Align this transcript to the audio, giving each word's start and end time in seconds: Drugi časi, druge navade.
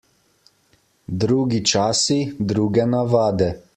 Drugi 1.23 1.59
časi, 1.73 2.17
druge 2.53 2.89
navade. 2.95 3.51